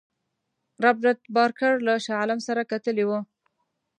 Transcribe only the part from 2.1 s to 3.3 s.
عالم سره کتلي وه.